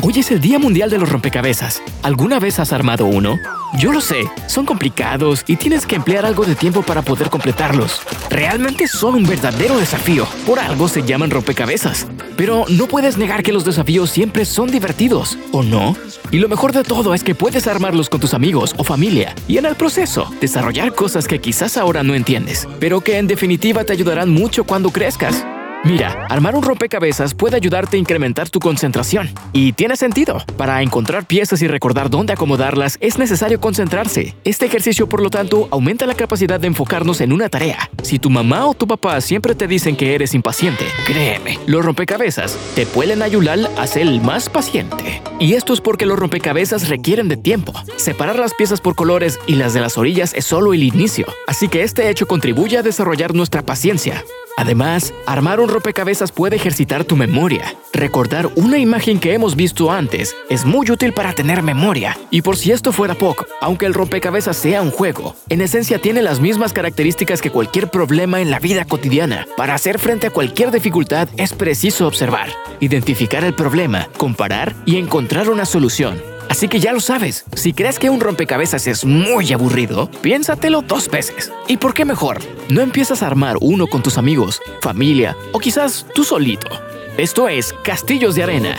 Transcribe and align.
Hoy 0.00 0.12
es 0.16 0.30
el 0.30 0.40
Día 0.40 0.60
Mundial 0.60 0.90
de 0.90 0.98
los 0.98 1.08
Rompecabezas. 1.08 1.82
¿Alguna 2.04 2.38
vez 2.38 2.60
has 2.60 2.72
armado 2.72 3.04
uno? 3.06 3.36
Yo 3.80 3.92
lo 3.92 4.00
sé, 4.00 4.30
son 4.46 4.64
complicados 4.64 5.42
y 5.48 5.56
tienes 5.56 5.86
que 5.86 5.96
emplear 5.96 6.24
algo 6.24 6.44
de 6.44 6.54
tiempo 6.54 6.82
para 6.82 7.02
poder 7.02 7.30
completarlos. 7.30 8.00
Realmente 8.30 8.86
son 8.86 9.16
un 9.16 9.26
verdadero 9.26 9.76
desafío, 9.76 10.24
por 10.46 10.60
algo 10.60 10.86
se 10.86 11.02
llaman 11.02 11.30
rompecabezas. 11.30 12.06
Pero 12.36 12.64
no 12.68 12.86
puedes 12.86 13.18
negar 13.18 13.42
que 13.42 13.52
los 13.52 13.64
desafíos 13.64 14.10
siempre 14.10 14.44
son 14.44 14.70
divertidos, 14.70 15.36
¿o 15.50 15.64
no? 15.64 15.96
Y 16.30 16.38
lo 16.38 16.48
mejor 16.48 16.72
de 16.72 16.84
todo 16.84 17.12
es 17.12 17.24
que 17.24 17.34
puedes 17.34 17.66
armarlos 17.66 18.08
con 18.08 18.20
tus 18.20 18.34
amigos 18.34 18.76
o 18.78 18.84
familia 18.84 19.34
y 19.48 19.58
en 19.58 19.66
el 19.66 19.74
proceso 19.74 20.30
desarrollar 20.40 20.94
cosas 20.94 21.26
que 21.26 21.40
quizás 21.40 21.76
ahora 21.76 22.04
no 22.04 22.14
entiendes, 22.14 22.68
pero 22.78 23.00
que 23.00 23.18
en 23.18 23.26
definitiva 23.26 23.82
te 23.82 23.94
ayudarán 23.94 24.30
mucho 24.30 24.62
cuando 24.62 24.90
crezcas. 24.90 25.44
Mira, 25.84 26.26
armar 26.28 26.56
un 26.56 26.62
rompecabezas 26.62 27.34
puede 27.34 27.56
ayudarte 27.56 27.96
a 27.96 28.00
incrementar 28.00 28.50
tu 28.50 28.58
concentración. 28.58 29.30
Y 29.52 29.72
tiene 29.72 29.96
sentido. 29.96 30.42
Para 30.56 30.82
encontrar 30.82 31.26
piezas 31.26 31.62
y 31.62 31.68
recordar 31.68 32.10
dónde 32.10 32.32
acomodarlas 32.32 32.98
es 33.00 33.18
necesario 33.18 33.60
concentrarse. 33.60 34.34
Este 34.44 34.66
ejercicio, 34.66 35.08
por 35.08 35.22
lo 35.22 35.30
tanto, 35.30 35.68
aumenta 35.70 36.06
la 36.06 36.14
capacidad 36.14 36.58
de 36.58 36.66
enfocarnos 36.66 37.20
en 37.20 37.32
una 37.32 37.48
tarea. 37.48 37.90
Si 38.02 38.18
tu 38.18 38.28
mamá 38.28 38.66
o 38.66 38.74
tu 38.74 38.86
papá 38.86 39.20
siempre 39.20 39.54
te 39.54 39.68
dicen 39.68 39.96
que 39.96 40.14
eres 40.14 40.34
impaciente, 40.34 40.84
créeme, 41.06 41.58
los 41.66 41.84
rompecabezas 41.84 42.58
te 42.74 42.84
pueden 42.84 43.22
ayudar 43.22 43.58
a 43.78 43.86
ser 43.86 44.06
más 44.20 44.48
paciente. 44.48 45.22
Y 45.38 45.54
esto 45.54 45.72
es 45.72 45.80
porque 45.80 46.06
los 46.06 46.18
rompecabezas 46.18 46.88
requieren 46.88 47.28
de 47.28 47.36
tiempo. 47.36 47.72
Separar 47.96 48.38
las 48.38 48.52
piezas 48.54 48.80
por 48.80 48.96
colores 48.96 49.38
y 49.46 49.54
las 49.54 49.74
de 49.74 49.80
las 49.80 49.96
orillas 49.96 50.34
es 50.34 50.44
solo 50.44 50.74
el 50.74 50.82
inicio. 50.82 51.26
Así 51.46 51.68
que 51.68 51.82
este 51.82 52.10
hecho 52.10 52.26
contribuye 52.26 52.78
a 52.78 52.82
desarrollar 52.82 53.34
nuestra 53.34 53.62
paciencia. 53.62 54.24
Además, 54.58 55.14
armar 55.24 55.60
un 55.60 55.68
rompecabezas 55.68 56.32
puede 56.32 56.56
ejercitar 56.56 57.04
tu 57.04 57.14
memoria. 57.14 57.76
Recordar 57.92 58.50
una 58.56 58.76
imagen 58.76 59.20
que 59.20 59.32
hemos 59.32 59.54
visto 59.54 59.92
antes 59.92 60.34
es 60.50 60.64
muy 60.64 60.90
útil 60.90 61.12
para 61.12 61.32
tener 61.32 61.62
memoria. 61.62 62.18
Y 62.32 62.42
por 62.42 62.56
si 62.56 62.72
esto 62.72 62.90
fuera 62.90 63.14
poco, 63.14 63.46
aunque 63.60 63.86
el 63.86 63.94
rompecabezas 63.94 64.56
sea 64.56 64.82
un 64.82 64.90
juego, 64.90 65.36
en 65.48 65.60
esencia 65.60 66.00
tiene 66.00 66.22
las 66.22 66.40
mismas 66.40 66.72
características 66.72 67.40
que 67.40 67.52
cualquier 67.52 67.88
problema 67.88 68.40
en 68.40 68.50
la 68.50 68.58
vida 68.58 68.84
cotidiana. 68.84 69.46
Para 69.56 69.76
hacer 69.76 70.00
frente 70.00 70.26
a 70.26 70.30
cualquier 70.30 70.72
dificultad 70.72 71.28
es 71.36 71.52
preciso 71.52 72.08
observar, 72.08 72.48
identificar 72.80 73.44
el 73.44 73.54
problema, 73.54 74.08
comparar 74.16 74.74
y 74.84 74.96
encontrar 74.96 75.50
una 75.50 75.66
solución. 75.66 76.20
Así 76.48 76.68
que 76.68 76.80
ya 76.80 76.92
lo 76.92 77.00
sabes, 77.00 77.44
si 77.54 77.72
crees 77.72 77.98
que 77.98 78.10
un 78.10 78.20
rompecabezas 78.20 78.86
es 78.86 79.04
muy 79.04 79.52
aburrido, 79.52 80.10
piénsatelo 80.22 80.82
dos 80.82 81.08
veces. 81.08 81.52
¿Y 81.66 81.76
por 81.76 81.94
qué 81.94 82.04
mejor? 82.04 82.38
No 82.70 82.80
empiezas 82.80 83.22
a 83.22 83.26
armar 83.26 83.56
uno 83.60 83.86
con 83.86 84.02
tus 84.02 84.18
amigos, 84.18 84.60
familia 84.80 85.36
o 85.52 85.58
quizás 85.58 86.06
tú 86.14 86.24
solito. 86.24 86.68
Esto 87.16 87.48
es 87.48 87.72
Castillos 87.84 88.34
de 88.34 88.42
Arena. 88.44 88.76